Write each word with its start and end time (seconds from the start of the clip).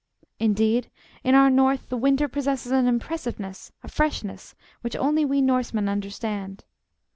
Indeed, 0.39 0.89
in 1.23 1.35
our 1.35 1.51
North, 1.51 1.89
the 1.89 1.95
winter 1.95 2.27
possesses 2.27 2.71
an 2.71 2.87
impressiveness, 2.87 3.71
a 3.83 3.87
freshness, 3.87 4.55
which 4.81 4.95
only 4.95 5.25
we 5.25 5.43
Norsemen 5.43 5.87
understand. 5.87 6.63